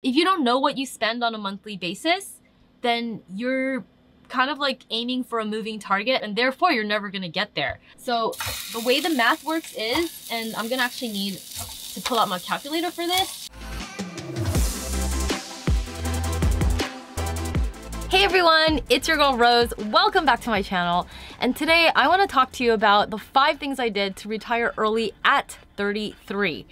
[0.00, 2.40] If you don't know what you spend on a monthly basis,
[2.82, 3.84] then you're
[4.28, 7.80] kind of like aiming for a moving target and therefore you're never gonna get there.
[7.96, 8.32] So
[8.72, 12.38] the way the math works is, and I'm gonna actually need to pull out my
[12.38, 13.50] calculator for this.
[18.08, 19.72] Hey everyone, it's your girl Rose.
[19.78, 21.08] Welcome back to my channel.
[21.40, 24.28] And today I wanna to talk to you about the five things I did to
[24.28, 26.66] retire early at 33.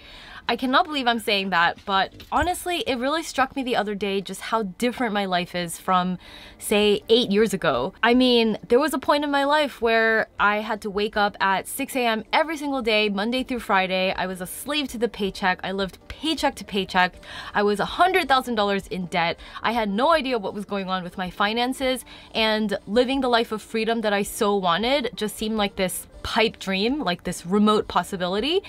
[0.48, 4.20] I cannot believe I'm saying that, but honestly, it really struck me the other day
[4.20, 6.18] just how different my life is from,
[6.58, 7.94] say, eight years ago.
[8.00, 11.36] I mean, there was a point in my life where I had to wake up
[11.40, 12.22] at 6 a.m.
[12.32, 14.14] every single day, Monday through Friday.
[14.16, 15.58] I was a slave to the paycheck.
[15.64, 17.16] I lived paycheck to paycheck.
[17.52, 19.40] I was $100,000 in debt.
[19.62, 22.04] I had no idea what was going on with my finances,
[22.34, 26.58] and living the life of freedom that I so wanted just seemed like this pipe
[26.58, 28.60] dream, like this remote possibility.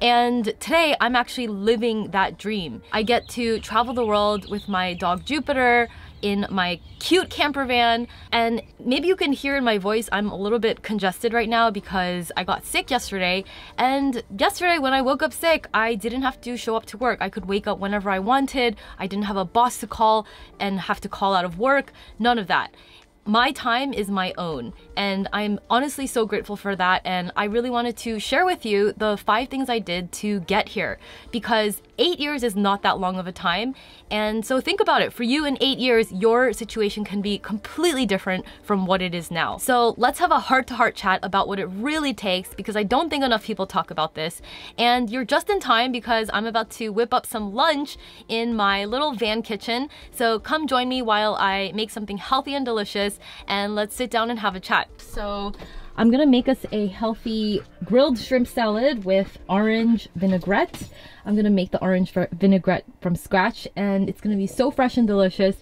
[0.00, 2.82] And today I'm actually living that dream.
[2.92, 5.88] I get to travel the world with my dog Jupiter
[6.22, 8.06] in my cute camper van.
[8.30, 11.68] And maybe you can hear in my voice, I'm a little bit congested right now
[11.68, 13.44] because I got sick yesterday.
[13.76, 17.18] And yesterday when I woke up sick, I didn't have to show up to work.
[17.20, 18.76] I could wake up whenever I wanted.
[19.00, 20.28] I didn't have a boss to call
[20.60, 21.92] and have to call out of work.
[22.20, 22.72] None of that
[23.24, 27.70] my time is my own and I'm honestly so grateful for that and I really
[27.70, 30.98] wanted to share with you the five things I did to get here
[31.30, 33.74] because eight years is not that long of a time.
[34.10, 35.12] And so think about it.
[35.12, 39.30] For you in eight years your situation can be completely different from what it is
[39.30, 39.58] now.
[39.58, 43.22] So let's have a heart-to-heart chat about what it really takes because I don't think
[43.22, 44.42] enough people talk about this.
[44.78, 48.84] And you're just in time because I'm about to whip up some lunch in my
[48.84, 49.88] little van kitchen.
[50.10, 54.30] So come join me while I make something healthy and delicious and let's sit down
[54.30, 54.88] and have a chat.
[54.98, 55.52] So
[55.96, 60.88] I'm gonna make us a healthy grilled shrimp salad with orange vinaigrette.
[61.26, 65.06] I'm gonna make the orange vinaigrette from scratch and it's gonna be so fresh and
[65.06, 65.56] delicious.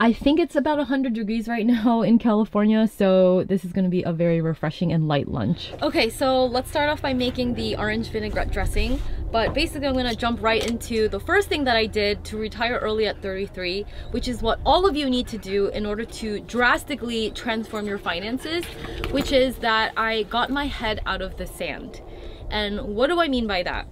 [0.00, 4.02] I think it's about 100 degrees right now in California, so this is gonna be
[4.02, 5.72] a very refreshing and light lunch.
[5.82, 9.00] Okay, so let's start off by making the orange vinaigrette dressing.
[9.34, 12.78] But basically I'm gonna jump right into the first thing that I did to retire
[12.80, 16.38] early at 33, which is what all of you need to do in order to
[16.38, 18.64] drastically transform your finances,
[19.10, 22.00] which is that I got my head out of the sand.
[22.48, 23.88] And what do I mean by that?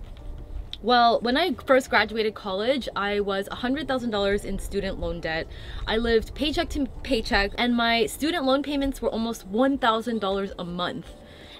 [0.80, 5.48] Well, when I first graduated college, I was $100,000 in student loan debt.
[5.88, 11.10] I lived paycheck to paycheck and my student loan payments were almost $1,000 a month.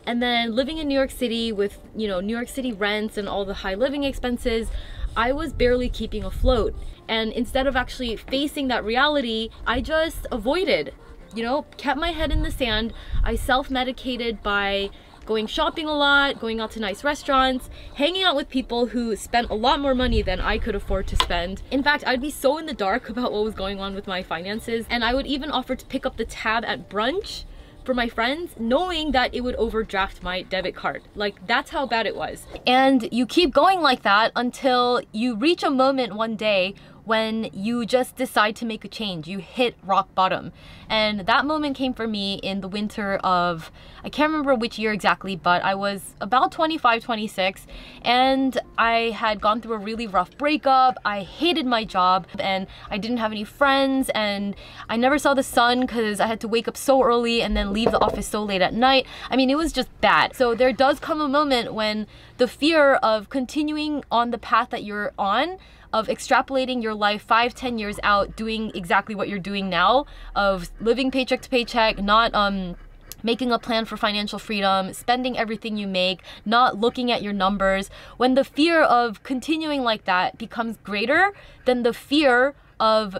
[0.06, 3.28] And then living in New York City with, you know, New York City rents and
[3.28, 4.68] all the high living expenses,
[5.16, 6.74] I was barely keeping afloat.
[7.08, 10.94] And instead of actually facing that reality, I just avoided,
[11.34, 12.92] you know, kept my head in the sand.
[13.22, 14.91] I self-medicated by
[15.24, 19.50] going shopping a lot, going out to nice restaurants, hanging out with people who spent
[19.50, 21.62] a lot more money than I could afford to spend.
[21.70, 24.22] In fact, I'd be so in the dark about what was going on with my
[24.22, 27.44] finances and I would even offer to pick up the tab at brunch
[27.84, 31.03] for my friends knowing that it would overdraft my debit card.
[31.15, 32.47] Like that's how bad it was.
[32.66, 37.84] And you keep going like that until you reach a moment one day when you
[37.84, 39.26] just decide to make a change.
[39.26, 40.52] You hit rock bottom.
[40.88, 43.72] And that moment came for me in the winter of,
[44.04, 47.66] I can't remember which year exactly, but I was about 25, 26,
[48.02, 50.98] and I had gone through a really rough breakup.
[51.04, 54.54] I hated my job, and I didn't have any friends, and
[54.88, 57.72] I never saw the sun because I had to wake up so early and then
[57.72, 59.06] leave the office so late at night.
[59.30, 60.36] I mean, it was just bad.
[60.36, 64.84] So there does come a moment when the fear of continuing on the path that
[64.84, 65.58] you're on
[65.92, 70.70] of extrapolating your life five, ten years out, doing exactly what you're doing now, of
[70.80, 72.76] living paycheck to paycheck, not um
[73.25, 77.88] making a plan for financial freedom, spending everything you make, not looking at your numbers,
[78.16, 81.32] when the fear of continuing like that becomes greater
[81.64, 83.16] than the fear of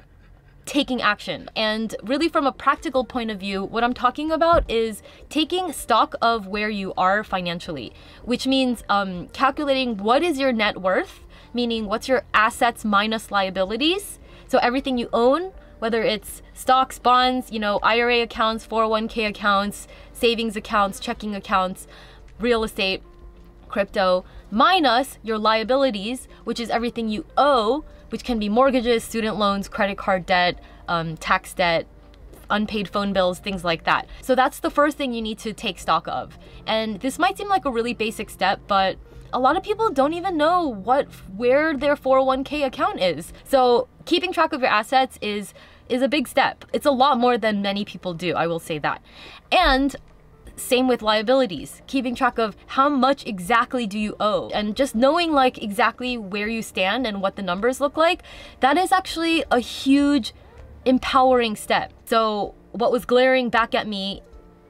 [0.65, 1.49] taking action.
[1.57, 6.15] And really from a practical point of view, what I'm talking about is taking stock
[6.23, 7.93] of where you are financially,
[8.25, 11.21] which means um, calculating what is your net worth
[11.53, 14.19] meaning what's your assets minus liabilities.
[14.47, 20.57] So everything you own, whether it's stocks, bonds, you know, IRA accounts, 401k accounts, savings
[20.57, 21.87] accounts, checking accounts,
[22.39, 23.03] real estate,
[23.69, 29.69] crypto, minus your liabilities, which is everything you owe, which can be mortgages, student loans,
[29.69, 31.87] credit card debt, um, tax debt,
[32.51, 34.07] unpaid phone bills, things like that.
[34.21, 36.39] So that's the first thing you need to take stock of.
[36.67, 38.99] And this might seem like a really basic step, but
[39.33, 41.07] a lot of people don't even know what
[41.37, 43.33] where their 401k account is.
[43.45, 45.55] So keeping track of your assets is
[45.89, 46.65] is a big step.
[46.73, 49.03] It's a lot more than many people do, I will say that.
[49.51, 49.95] And
[50.57, 55.33] Same with liabilities, keeping track of how much exactly do you owe and just knowing
[55.33, 58.23] like exactly where you stand and what the numbers look like,
[58.61, 60.35] that is actually a huge
[60.85, 61.93] empowering step.
[62.05, 64.23] So what was glaring back at me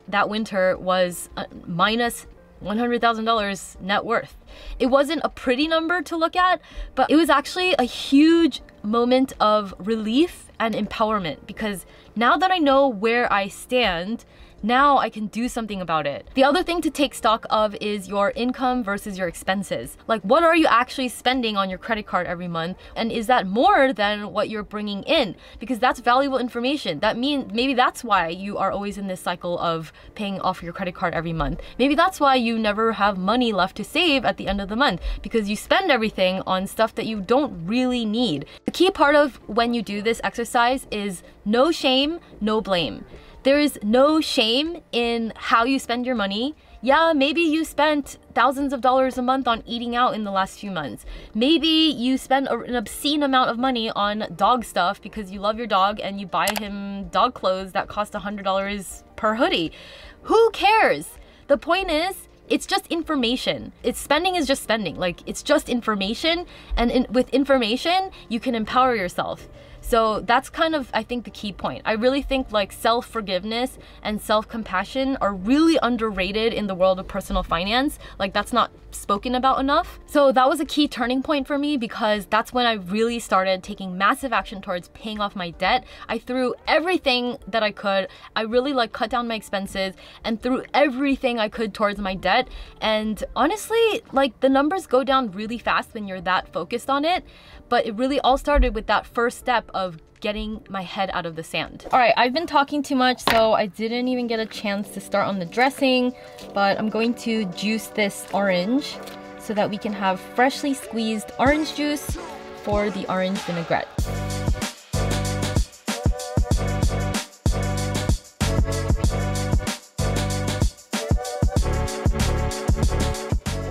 [0.08, 2.26] that winter was uh, minus
[2.62, 4.36] $100,000 net worth.
[4.78, 6.60] It wasn't a pretty number to look at,
[6.94, 12.58] but it was actually a huge moment of relief and empowerment because now that I
[12.58, 14.24] know where I stand,
[14.62, 16.28] now I can do something about it.
[16.34, 19.96] The other thing to take stock of is your income versus your expenses.
[20.06, 22.78] Like what are you actually spending on your credit card every month?
[22.94, 25.34] And is that more than what you're bringing in?
[25.58, 27.00] Because that's valuable information.
[27.00, 30.72] That means maybe that's why you are always in this cycle of paying off your
[30.72, 31.60] credit card every month.
[31.78, 34.76] Maybe that's why you never have money left to save at the end of the
[34.76, 38.46] month because you spend everything on stuff that you don't really need.
[38.64, 43.04] The key part of when you do this exercise is no shame, no blame.
[43.42, 46.54] There is no shame in how you spend your money.
[46.80, 50.60] Yeah, maybe you spent thousands of dollars a month on eating out in the last
[50.60, 51.04] few months.
[51.34, 55.66] Maybe you spend an obscene amount of money on dog stuff because you love your
[55.66, 59.72] dog and you buy him dog clothes that cost $100 per hoodie.
[60.22, 61.18] Who cares?
[61.48, 63.72] The point is, it's just information.
[63.82, 64.96] It's spending is just spending.
[64.96, 66.46] Like it's just information
[66.76, 69.48] and in, with information, you can empower yourself.
[69.82, 71.82] So that's kind of, I think, the key point.
[71.84, 76.98] I really think like self forgiveness and self compassion are really underrated in the world
[76.98, 77.98] of personal finance.
[78.18, 79.98] Like, that's not spoken about enough.
[80.06, 83.62] So that was a key turning point for me because that's when I really started
[83.62, 85.84] taking massive action towards paying off my debt.
[86.08, 88.08] I threw everything that I could.
[88.36, 89.94] I really like cut down my expenses
[90.24, 92.48] and threw everything I could towards my debt.
[92.80, 97.24] And honestly, like the numbers go down really fast when you're that focused on it.
[97.72, 101.36] But it really all started with that first step of getting my head out of
[101.36, 101.86] the sand.
[101.90, 105.00] All right, I've been talking too much, so I didn't even get a chance to
[105.00, 106.14] start on the dressing,
[106.52, 108.98] but I'm going to juice this orange
[109.38, 112.18] so that we can have freshly squeezed orange juice
[112.62, 113.88] for the orange vinaigrette.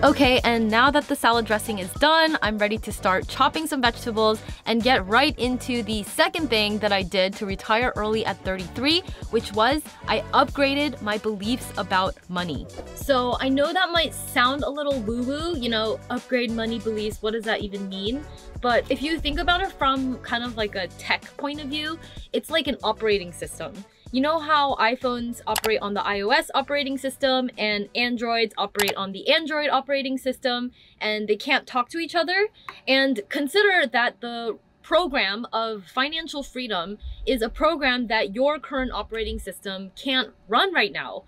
[0.03, 3.83] Okay, and now that the salad dressing is done, I'm ready to start chopping some
[3.83, 8.43] vegetables and get right into the second thing that I did to retire early at
[8.43, 12.65] 33, which was I upgraded my beliefs about money.
[12.95, 17.33] So I know that might sound a little woo-woo, you know, upgrade money beliefs, what
[17.33, 18.25] does that even mean?
[18.59, 21.99] But if you think about it from kind of like a tech point of view,
[22.33, 23.71] it's like an operating system.
[24.13, 29.31] You know how iPhones operate on the iOS operating system and Androids operate on the
[29.31, 32.49] Android operating system and they can't talk to each other?
[32.85, 39.39] And consider that the program of financial freedom is a program that your current operating
[39.39, 41.23] system can't run right now.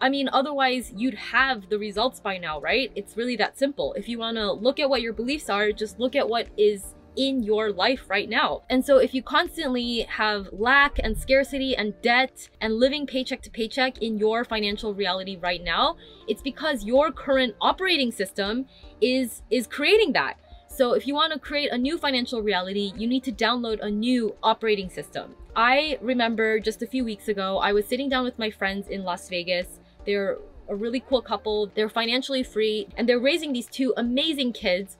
[0.00, 2.90] I mean, otherwise you'd have the results by now, right?
[2.96, 3.92] It's really that simple.
[3.92, 6.94] If you want to look at what your beliefs are, just look at what is
[7.16, 8.62] in your life right now.
[8.70, 13.50] And so if you constantly have lack and scarcity and debt and living paycheck to
[13.50, 15.96] paycheck in your financial reality right now,
[16.28, 18.66] it's because your current operating system
[19.00, 20.36] is is creating that.
[20.68, 23.90] So if you want to create a new financial reality, you need to download a
[23.90, 25.34] new operating system.
[25.54, 29.04] I remember just a few weeks ago, I was sitting down with my friends in
[29.04, 29.80] Las Vegas.
[30.06, 30.38] They're
[30.68, 31.70] a really cool couple.
[31.74, 34.96] They're financially free and they're raising these two amazing kids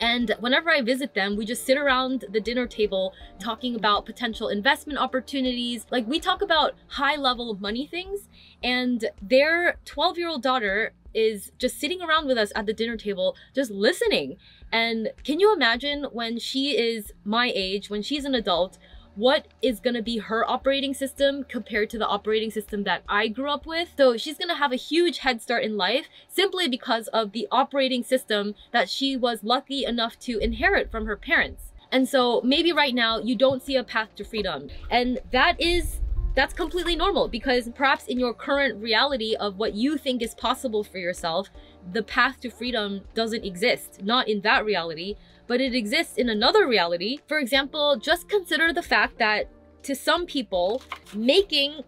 [0.00, 4.48] and whenever I visit them, we just sit around the dinner table talking about potential
[4.48, 5.86] investment opportunities.
[5.90, 8.28] Like we talk about high level money things
[8.62, 12.96] and their 12 year old daughter is just sitting around with us at the dinner
[12.96, 14.36] table, just listening.
[14.72, 18.78] And can you imagine when she is my age, when she's an adult,
[19.20, 23.28] what is going to be her operating system compared to the operating system that I
[23.28, 23.90] grew up with.
[23.94, 27.46] So she's going to have a huge head start in life simply because of the
[27.52, 31.72] operating system that she was lucky enough to inherit from her parents.
[31.92, 34.68] And so maybe right now you don't see a path to freedom.
[34.90, 36.00] And that is
[36.34, 40.84] that's completely normal because perhaps in your current reality of what you think is possible
[40.84, 41.50] for yourself,
[41.92, 44.02] the path to freedom doesn't exist.
[44.02, 45.16] Not in that reality,
[45.50, 47.18] but it exists in another reality.
[47.26, 49.48] For example, just consider the fact that
[49.82, 50.80] to some people,
[51.12, 51.82] making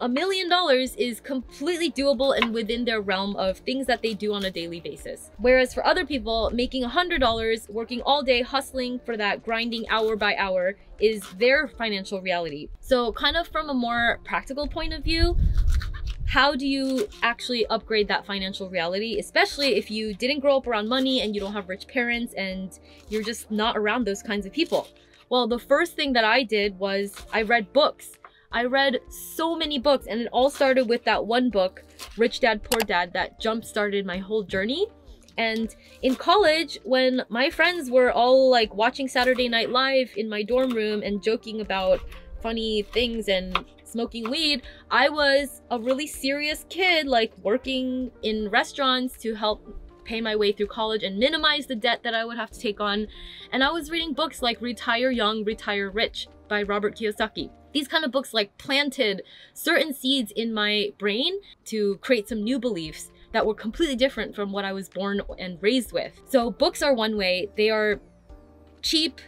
[0.00, 4.32] a million dollars is completely doable and within their realm of things that they do
[4.32, 5.32] on a daily basis.
[5.38, 9.88] Whereas for other people, making a hundred dollars, working all day, hustling for that grinding
[9.88, 12.68] hour by hour is their financial reality.
[12.78, 15.36] So kind of from a more practical point of view,
[16.30, 20.88] how do you actually upgrade that financial reality, especially if you didn't grow up around
[20.88, 24.52] money and you don't have rich parents and you're just not around those kinds of
[24.52, 24.88] people?
[25.28, 28.12] Well, the first thing that I did was I read books
[28.52, 31.84] I read so many books and it all started with that one book,
[32.16, 34.86] Rich Dad Poor Dad, that jump started my whole journey.
[35.38, 40.42] And in college, when my friends were all like watching Saturday Night Live in my
[40.42, 42.00] dorm room and joking about
[42.42, 49.16] funny things and smoking weed, I was a really serious kid, like working in restaurants
[49.18, 52.50] to help pay my way through college and minimize the debt that I would have
[52.50, 53.06] to take on.
[53.52, 57.50] And I was reading books like Retire Young, Retire Rich by Robert Kiyosaki.
[57.72, 59.22] These kind of books like planted
[59.54, 61.34] certain seeds in my brain
[61.66, 65.58] to create some new beliefs that were completely different from what I was born and
[65.60, 66.20] raised with.
[66.28, 67.48] So books are one way.
[67.56, 68.00] They are
[68.82, 69.20] cheap,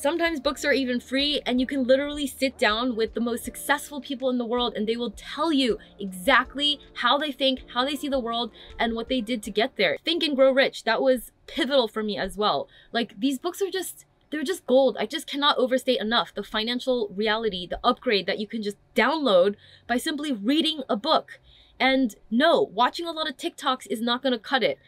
[0.00, 4.00] Sometimes books are even free and you can literally sit down with the most successful
[4.00, 7.96] people in the world and they will tell you exactly how they think, how they
[7.96, 9.98] see the world, and what they did to get there.
[10.04, 12.68] Think and Grow Rich, that was pivotal for me as well.
[12.92, 14.96] Like these books are just they're just gold.
[15.00, 19.56] I just cannot overstate enough the financial reality, the upgrade that you can just download
[19.88, 21.40] by simply reading a book.
[21.80, 24.78] And no, watching a lot of TikToks is not going to cut it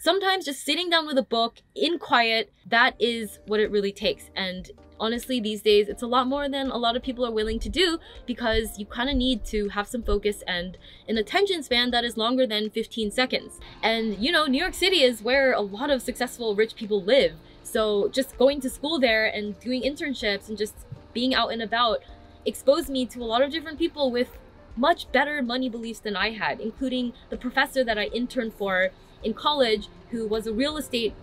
[0.00, 4.30] sometimes just sitting down with a book in quiet, that is what it really takes.
[4.34, 7.58] And honestly, these days, it's a lot more than a lot of people are willing
[7.60, 11.90] to do because you kind of need to have some focus and an attention span
[11.90, 13.60] that is longer than 15 seconds.
[13.82, 17.34] And you know, New York City is where a lot of successful rich people live.
[17.62, 20.74] So just going to school there and doing internships and just
[21.12, 21.98] being out and about
[22.46, 24.30] exposed me to a lot of different people with
[24.76, 28.90] much better money beliefs than I had, including the professor that I interned for
[29.22, 31.14] in college who was a real estate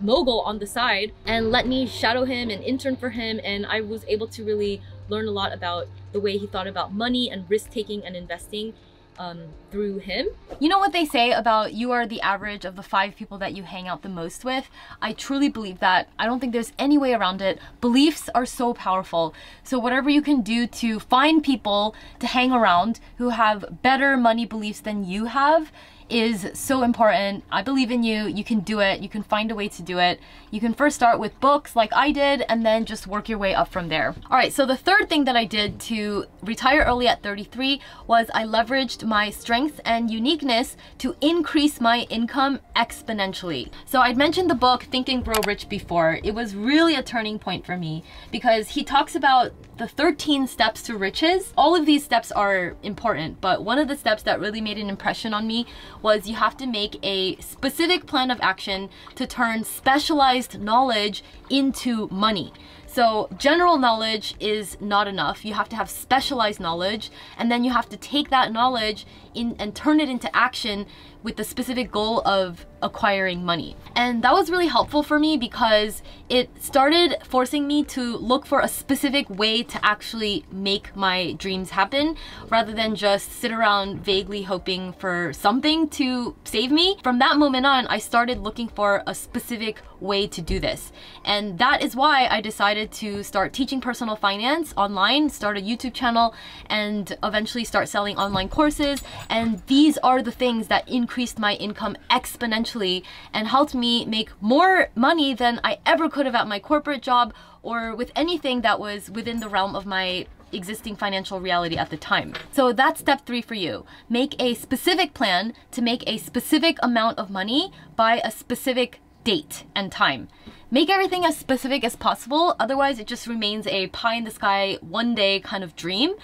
[0.00, 3.80] mogul on the side and let me shadow him and intern for him and I
[3.80, 7.48] was able to really learn a lot about the way he thought about money and
[7.48, 8.74] risk taking and investing
[9.18, 10.28] um, through him.
[10.58, 13.54] You know what they say about you are the average of the five people that
[13.54, 14.68] you hang out the most with?
[15.00, 16.08] I truly believe that.
[16.18, 17.58] I don't think there's any way around it.
[17.80, 19.34] Beliefs are so powerful.
[19.62, 24.46] So whatever you can do to find people to hang around who have better money
[24.46, 25.70] beliefs than you have
[26.12, 27.42] is so important.
[27.50, 28.26] I believe in you.
[28.26, 29.00] You can do it.
[29.00, 30.20] You can find a way to do it.
[30.50, 33.54] You can first start with books like I did and then just work your way
[33.54, 34.14] up from there.
[34.30, 38.30] All right, so the third thing that I did to retire early at 33 was
[38.34, 43.70] I leveraged my strengths and uniqueness to increase my income exponentially.
[43.86, 46.20] So I'd mentioned the book Think and Grow Rich before.
[46.22, 50.82] It was really a turning point for me because he talks about the 13 steps
[50.82, 51.52] to riches.
[51.56, 54.90] All of these steps are important, but one of the steps that really made an
[54.90, 55.66] impression on me
[56.02, 62.08] was you have to make a specific plan of action to turn specialized knowledge into
[62.10, 62.52] money.
[62.86, 65.46] So general knowledge is not enough.
[65.46, 69.56] You have to have specialized knowledge and then you have to take that knowledge in
[69.58, 70.86] and turn it into action
[71.22, 73.76] with the specific goal of acquiring money.
[73.94, 78.60] And that was really helpful for me because it started forcing me to look for
[78.60, 82.16] a specific way to actually make my dreams happen
[82.48, 86.98] rather than just sit around vaguely hoping for something to save me.
[87.02, 90.90] From that moment on, I started looking for a specific way to do this.
[91.24, 95.94] And that is why I decided to start teaching personal finance online, start a YouTube
[95.94, 96.34] channel,
[96.66, 99.02] and eventually start selling online courses.
[99.28, 103.02] And these are the things that increased my income exponentially
[103.34, 107.34] and helped me make more money than I ever could have at my corporate job
[107.62, 111.98] or with anything that was within the realm of my existing financial reality at the
[111.98, 112.32] time.
[112.52, 113.84] So that's step three for you.
[114.08, 119.64] Make a specific plan to make a specific amount of money by a specific date
[119.74, 120.28] and time.
[120.70, 124.78] Make everything as specific as possible, otherwise it just remains a pie in the sky,
[124.80, 126.14] one day kind of dream.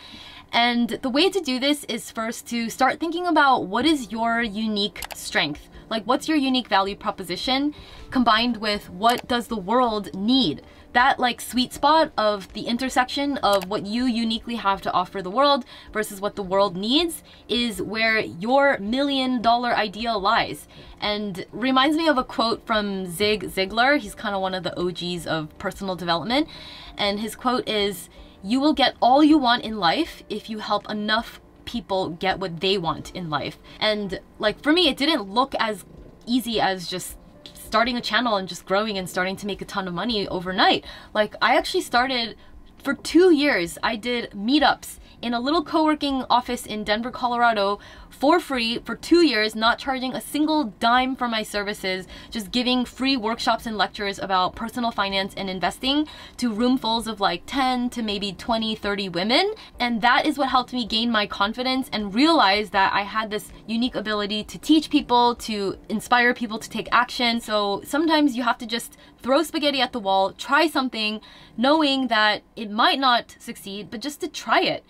[0.52, 4.43] And the way to do this is first to start thinking about what is your
[4.43, 5.69] unique strength?
[5.90, 7.75] Like what's your unique value proposition
[8.11, 10.62] combined with what does the world need?
[10.93, 15.31] that like sweet spot of the intersection of what you uniquely have to offer the
[15.31, 20.67] world versus what the world needs is where your million dollar idea lies.
[21.00, 23.99] And reminds me of a quote from Zig Ziglar.
[23.99, 26.49] He's kind of one of the OGs of personal development.
[26.97, 28.09] And his quote is,
[28.49, 32.61] you will get all you want in life if you help enough people get what
[32.61, 33.59] they want in life.
[33.78, 35.85] And like for me, it didn't look as
[36.26, 37.19] easy as just
[37.52, 40.83] starting a channel and just growing and starting to make a ton of money overnight.
[41.12, 42.37] Like I actually started
[42.83, 48.41] for two years, I did meetups in a little co-working office in Denver, Colorado for
[48.41, 53.17] free for two years, not charging a single dime for my services, just giving free
[53.17, 58.33] workshops and lectures about personal finance and investing to roomfuls of like 10 to maybe
[58.33, 59.55] 20, 30 women.
[59.79, 63.53] And that is what helped me gain my confidence and realize that I had this
[63.67, 67.41] unique ability to teach people, to inspire people to take action.
[67.41, 71.21] So sometimes you have to just throw spaghetti at the wall, try something,
[71.57, 74.85] knowing that it might not succeed, but just to try it.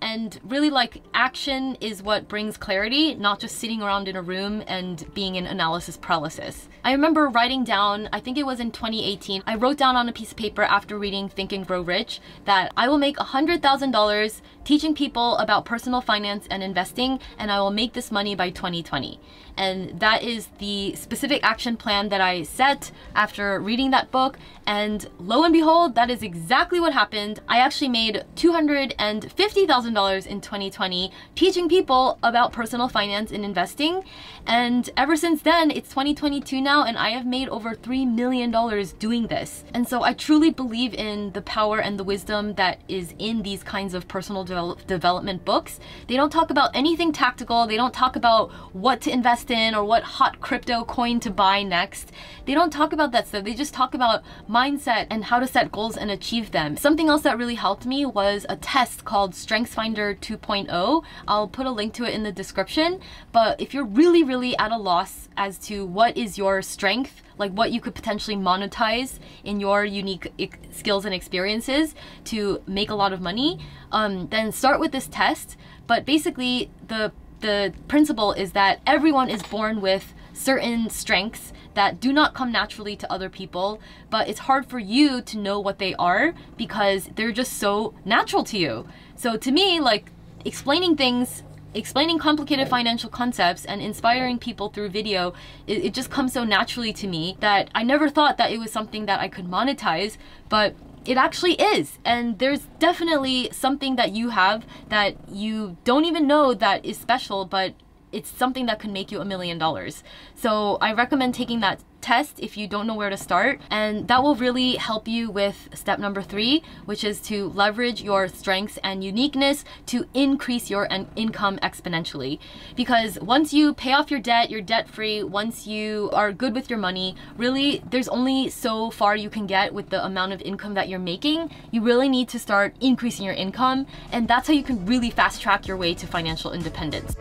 [0.00, 4.62] And really like action is what brings clarity, not just sitting around in a room
[4.66, 6.68] and being in analysis paralysis.
[6.84, 10.12] I remember writing down, I think it was in 2018, I wrote down on a
[10.12, 14.94] piece of paper after reading Think and Grow Rich that I will make $100,000 teaching
[14.94, 19.20] people about personal finance and investing and I will make this money by 2020.
[19.56, 24.38] And that is the specific action plan that I set after reading that book.
[24.66, 27.40] And lo and behold, that is exactly what happened.
[27.48, 34.02] I actually made $250,000 in 2020 teaching people about personal finance and investing.
[34.46, 38.50] And ever since then, it's 2022 now, and I have made over $3 million
[38.98, 39.64] doing this.
[39.74, 43.62] And so I truly believe in the power and the wisdom that is in these
[43.62, 45.80] kinds of personal develop development books.
[46.06, 49.74] They don't talk about anything tactical, they don't talk about what to invest invest in
[49.74, 52.12] or what hot crypto coin to buy next.
[52.44, 53.44] They don't talk about that stuff.
[53.44, 56.76] They just talk about mindset and how to set goals and achieve them.
[56.76, 61.04] Something else that really helped me was a test called StrengthsFinder 2.0.
[61.28, 63.00] I'll put a link to it in the description.
[63.32, 67.52] But if you're really, really at a loss as to what is your strength, like
[67.52, 70.32] what you could potentially monetize in your unique
[70.70, 73.58] skills and experiences to make a lot of money,
[73.92, 75.56] um, then start with this test.
[75.86, 82.12] But basically, the the principle is that everyone is born with certain strengths that do
[82.12, 85.94] not come naturally to other people, but it's hard for you to know what they
[85.96, 88.88] are because they're just so natural to you.
[89.14, 90.10] So to me, like
[90.44, 91.42] explaining things
[91.74, 95.34] explaining complicated financial concepts and inspiring people through video,
[95.66, 98.72] it, it, just comes so naturally to me that I never thought that it was
[98.72, 100.16] something that I could monetize,
[100.48, 100.74] but
[101.06, 101.98] it actually is.
[102.04, 107.44] And there's definitely something that you have that you don't even know that is special,
[107.44, 107.74] but
[108.12, 110.02] it's something that could make you a million dollars.
[110.34, 114.22] So I recommend taking that test if you don't know where to start and that
[114.22, 119.02] will really help you with step number three which is to leverage your strengths and
[119.02, 120.86] uniqueness to increase your
[121.16, 122.38] income exponentially.
[122.76, 126.70] Because once you pay off your debt you're debt free once you are good with
[126.70, 130.74] your money really there's only so far you can get with the amount of income
[130.74, 131.50] that you're making.
[131.72, 135.42] You really need to start increasing your income and that's how you can really fast
[135.42, 137.16] track your way to financial independence.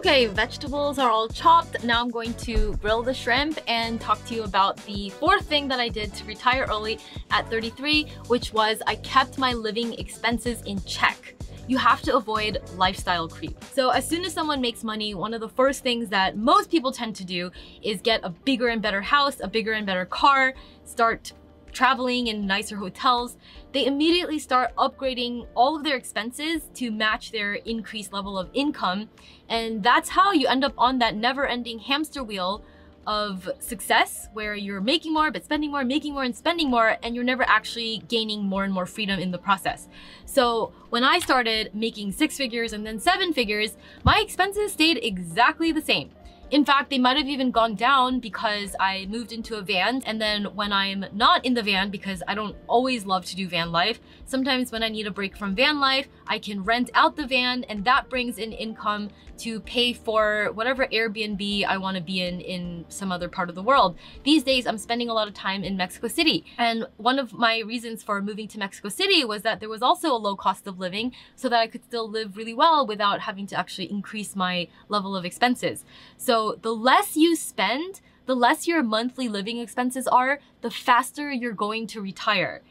[0.00, 1.84] Okay, vegetables are all chopped.
[1.84, 5.68] Now I'm going to grill the shrimp and talk to you about the fourth thing
[5.68, 6.98] that I did to retire early
[7.30, 11.34] at 33, which was I kept my living expenses in check
[11.68, 13.62] you have to avoid lifestyle creep.
[13.72, 16.90] So as soon as someone makes money, one of the first things that most people
[16.90, 20.54] tend to do is get a bigger and better house, a bigger and better car,
[20.84, 21.32] start
[21.72, 23.36] traveling in nicer hotels,
[23.72, 29.08] they immediately start upgrading all of their expenses to match their increased level of income.
[29.48, 32.64] And that's how you end up on that never ending hamster wheel
[33.06, 37.14] of success where you're making more but spending more, making more and spending more, and
[37.14, 39.88] you're never actually gaining more and more freedom in the process.
[40.26, 45.72] So when I started making six figures and then seven figures, my expenses stayed exactly
[45.72, 46.10] the same.
[46.50, 50.02] In fact, they might have even gone down because I moved into a van.
[50.04, 53.46] And then when I'm not in the van, because I don't always love to do
[53.46, 57.14] van life, sometimes when I need a break from van life, I can rent out
[57.14, 62.02] the van and that brings in income to pay for whatever Airbnb I want to
[62.02, 63.96] be in in some other part of the world.
[64.22, 66.44] These days, I'm spending a lot of time in Mexico City.
[66.58, 70.12] And one of my reasons for moving to Mexico City was that there was also
[70.12, 73.46] a low cost of living so that I could still live really well without having
[73.46, 75.84] to actually increase my level of expenses.
[76.18, 81.52] So the less you spend, the less your monthly living expenses are, the faster you're
[81.66, 82.62] going to retire.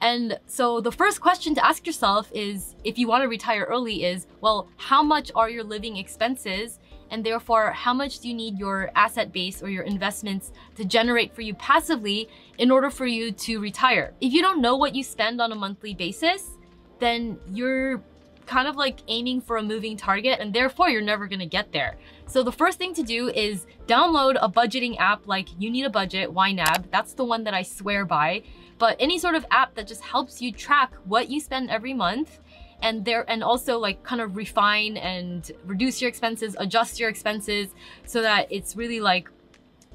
[0.00, 4.04] And so the first question to ask yourself is, if you want to retire early
[4.04, 6.78] is, well, how much are your living expenses?
[7.10, 11.34] And therefore, how much do you need your asset base or your investments to generate
[11.34, 14.12] for you passively in order for you to retire?
[14.20, 16.50] If you don't know what you spend on a monthly basis,
[16.98, 18.02] then you're
[18.46, 21.96] kind of like aiming for a moving target and therefore you're never gonna get there.
[22.28, 25.90] So the first thing to do is download a budgeting app like You Need a
[25.90, 26.90] Budget, YNAB.
[26.90, 28.42] That's the one that I swear by.
[28.78, 32.40] But any sort of app that just helps you track what you spend every month
[32.82, 37.68] and there and also like kind of refine and reduce your expenses adjust your expenses
[38.04, 39.30] so that it's really like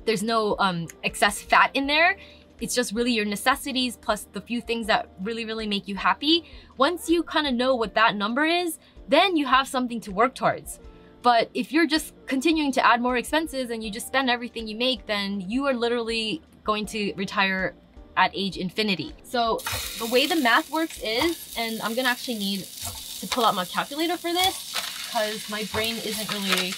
[0.05, 2.17] there's no um, excess fat in there.
[2.59, 6.45] It's just really your necessities plus the few things that really really make you happy.
[6.77, 10.33] Once you kind of know what that number is then you have something to work
[10.33, 10.79] towards
[11.21, 14.75] but if you're just continuing to add more expenses and you just spend everything you
[14.75, 17.73] make then you are literally going to retire
[18.17, 19.13] at age infinity.
[19.23, 19.59] So
[19.99, 23.65] the way the math works is, and I'm gonna actually need to pull out my
[23.65, 24.73] calculator for this
[25.07, 26.73] because my brain isn't really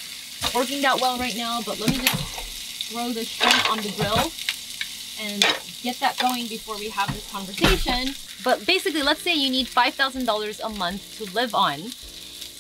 [0.54, 4.32] working that well right now, but let me just throw the shrimp on the grill
[5.22, 5.42] and
[5.82, 8.14] get that going before we have this conversation.
[8.44, 11.80] But basically, let's say you need $5,000 a month to live on.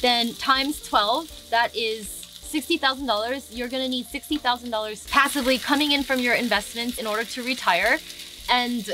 [0.04, 2.08] Then times 12, that is
[2.52, 3.48] $60,000.
[3.56, 8.00] You're gonna need $60,000 passively coming in from your investments in order to retire.
[8.50, 8.94] And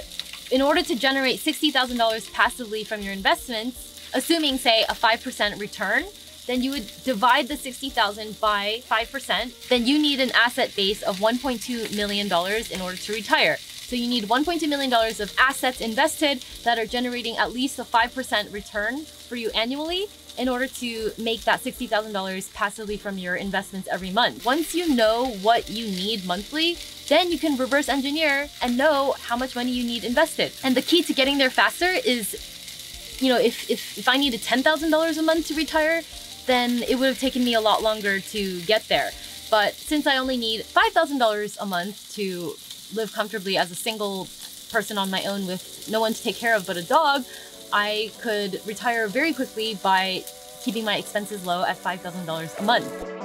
[0.51, 6.03] in order to generate $60,000 passively from your investments, assuming say a 5% return,
[6.45, 9.67] then you would divide the 60,000 by 5%.
[9.67, 13.57] Then you need an asset base of $1.2 million in order to retire.
[13.57, 18.53] So you need $1.2 million of assets invested that are generating at least a 5%
[18.53, 20.07] return for you annually
[20.39, 24.45] in order to make that $60,000 passively from your investments every month.
[24.45, 26.77] Once you know what you need monthly,
[27.09, 30.53] then you can reverse engineer and know how much money you need invested.
[30.63, 34.39] And the key to getting there faster is, you know, if, if, if I needed
[34.39, 36.01] $10,000 a month to retire,
[36.45, 39.11] then it would have taken me a lot longer to get there.
[39.51, 42.55] But since I only need $5,000 a month to
[42.95, 44.27] live comfortably as a single
[44.71, 47.25] person on my own with no one to take care of but a dog,
[47.71, 50.23] I could retire very quickly by
[50.61, 53.19] keeping my expenses low at $5,000 a month.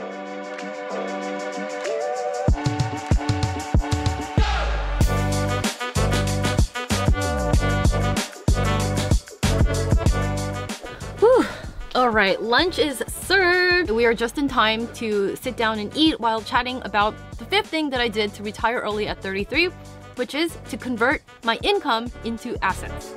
[11.95, 13.89] All right, lunch is served.
[13.89, 17.69] We are just in time to sit down and eat while chatting about the fifth
[17.69, 19.71] thing that I did to retire early at 33,
[20.17, 23.15] which is to convert my income into assets.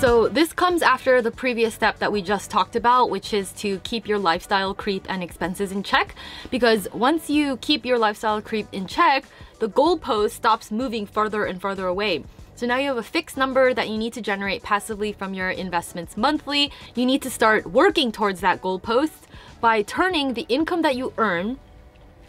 [0.00, 3.80] So this comes after the previous step that we just talked about, which is to
[3.80, 6.14] keep your lifestyle creep and expenses in check.
[6.52, 9.24] Because once you keep your lifestyle creep in check,
[9.58, 12.22] the goalpost stops moving further and further away.
[12.54, 15.50] So now you have a fixed number that you need to generate passively from your
[15.50, 16.70] investments monthly.
[16.94, 19.26] You need to start working towards that goalpost
[19.60, 21.58] by turning the income that you earn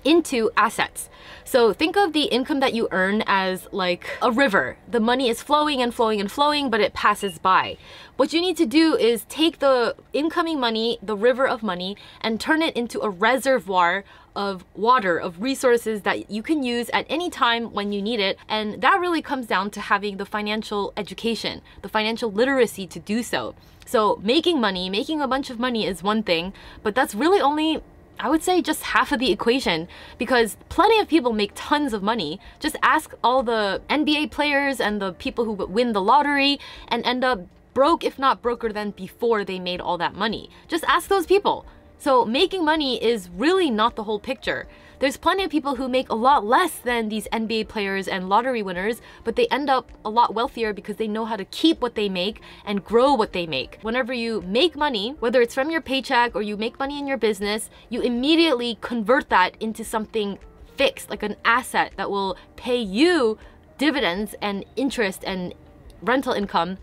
[0.04, 1.10] into assets.
[1.44, 4.78] So think of the income that you earn as like a river.
[4.88, 7.78] The money is flowing and flowing and flowing, but it passes by.
[8.18, 12.40] What you need to do is take the incoming money, the river of money, and
[12.40, 14.04] turn it into a reservoir
[14.36, 18.38] of water, of resources that you can use at any time when you need it.
[18.48, 23.24] And that really comes down to having the financial education, the financial literacy to do
[23.24, 23.56] so.
[23.86, 27.82] So making money, making a bunch of money is one thing, but that's really only
[28.20, 32.04] I would say just half of the equation because plenty of people make tons of
[32.04, 32.40] money.
[32.60, 37.24] Just ask all the NBA players and the people who win the lottery and end
[37.24, 37.40] up
[37.74, 40.50] broke, if not broker than before they made all that money.
[40.68, 41.66] Just ask those people.
[41.98, 44.68] So making money is really not the whole picture.
[45.00, 48.62] There's plenty of people who make a lot less than these NBA players and lottery
[48.62, 51.96] winners, but they end up a lot wealthier because they know how to keep what
[51.96, 53.80] they make and grow what they make.
[53.82, 57.18] Whenever you make money, whether it's from your paycheck or you make money in your
[57.18, 60.38] business, you immediately convert that into something
[60.76, 63.38] fixed, like an asset that will pay you
[63.78, 65.54] dividends and interest and
[66.02, 66.78] rental income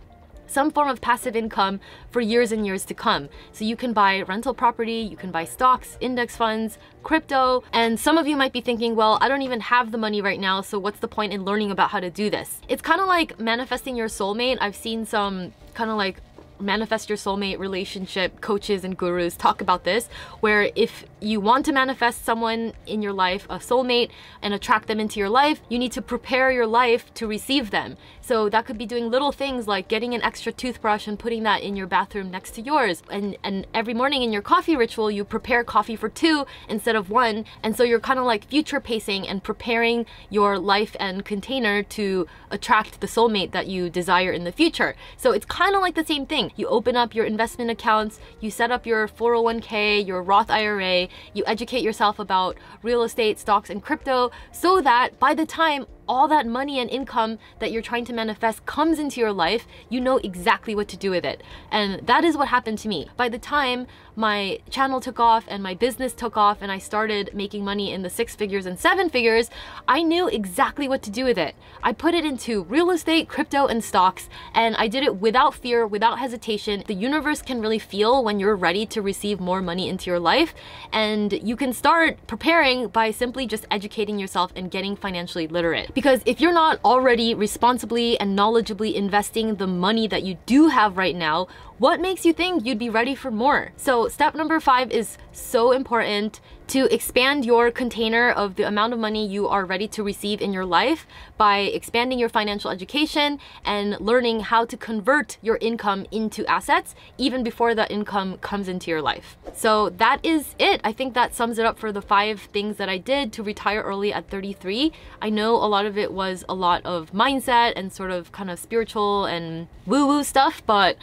[0.47, 1.81] some form of passive income
[2.11, 3.29] for years and years to come.
[3.53, 8.19] So you can buy rental property, you can buy stocks, index funds, crypto, and some
[8.19, 10.79] of you might be thinking, well, I don't even have the money right now, so
[10.79, 12.61] what's the point in learning about how to do this?
[12.69, 14.59] It's kind of like manifesting your soulmate.
[14.61, 16.21] I've seen some kind of like
[16.61, 20.09] manifest your soulmate relationship coaches and gurus talk about this
[20.41, 24.11] where if you want to manifest someone in your life a soulmate
[24.43, 27.97] and attract them into your life you need to prepare your life to receive them.
[28.21, 31.63] So that could be doing little things like getting an extra toothbrush and putting that
[31.63, 33.03] in your bathroom next to yours.
[33.11, 37.11] And and every morning in your coffee ritual you prepare coffee for two instead of
[37.11, 37.45] one.
[37.63, 42.27] And so you're kind of like future pacing and preparing your life and container to
[42.51, 44.97] attract the soulmate that you desire in the future.
[45.17, 46.53] So it's kind of like the same thing.
[46.57, 51.45] You open up your investment accounts, you set up your 401k, your Roth IRA, you
[51.47, 56.47] educate yourself about real estate, stocks, and crypto so that by the time all that
[56.47, 60.75] money and income that you're trying to manifest comes into your life, you know exactly
[60.75, 61.43] what to do with it.
[61.71, 63.09] And that is what happened to me.
[63.17, 67.31] By the time my channel took off and my business took off and I started
[67.35, 69.51] making money in the six figures and seven figures,
[69.87, 71.55] I knew exactly what to do with it.
[71.83, 75.87] I put it into real estate, crypto, and stocks, and I did it without fear,
[75.87, 76.83] without hesitation.
[76.87, 80.55] The universe can really feel when you're ready to receive more money into your life,
[80.93, 85.93] and you can start preparing by simply just educating yourself and getting financially literate.
[85.97, 90.99] Because if you're not already responsibly and knowledgeably investing the money that you do have
[90.99, 93.73] right now, what makes you think you'd be ready for more?
[93.77, 98.99] So step number five is so important to expand your container of the amount of
[98.99, 104.01] money you are ready to receive in your life by expanding your financial education and
[104.01, 109.03] learning how to convert your income into assets even before the income comes into your
[109.03, 109.37] life.
[109.53, 110.81] So that is it.
[110.83, 113.83] I think that sums it up for the five things that I did to retire
[113.83, 114.93] early at 33.
[115.21, 118.51] I know a lot of it was a lot of mindset and sort of kind
[118.51, 120.97] of spiritual and woo-woo stuff, but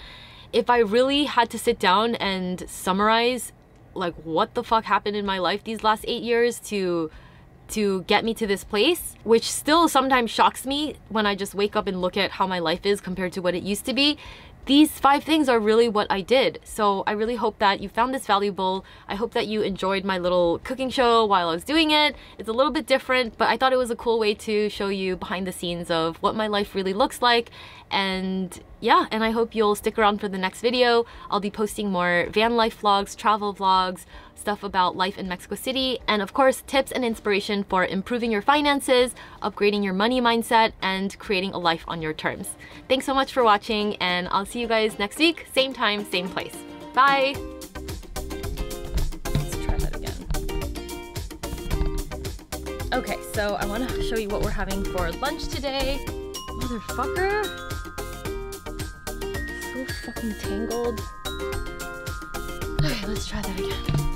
[0.53, 3.51] if I really had to sit down and summarize
[3.95, 7.11] like what the fuck happened in my life these last eight years to
[7.69, 11.75] to get me to this place, which still sometimes shocks me when I just wake
[11.75, 14.17] up and look at how my life is compared to what it used to be.
[14.65, 16.59] These five things are really what I did.
[16.63, 18.85] So I really hope that you found this valuable.
[19.09, 22.15] I hope that you enjoyed my little cooking show while I was doing it.
[22.37, 24.87] It's a little bit different, but I thought it was a cool way to show
[24.87, 27.49] you behind the scenes of what my life really looks like
[27.91, 31.05] and yeah, and I hope you'll stick around for the next video.
[31.31, 35.99] I'll be posting more van life vlogs, travel vlogs, stuff about life in Mexico City,
[36.05, 41.17] and of course, tips and inspiration for improving your finances, upgrading your money mindset, and
[41.17, 42.57] creating a life on your terms.
[42.89, 46.27] Thanks so much for watching, and I'll see you guys next week, same time, same
[46.27, 46.57] place.
[46.93, 47.35] Bye!
[49.33, 50.27] Let's try that again.
[52.91, 56.03] Okay, so I want to show you what we're having for lunch today.
[56.59, 57.72] Motherfucker!
[59.85, 61.01] Fucking tangled.
[62.83, 64.12] Okay, let's try that again.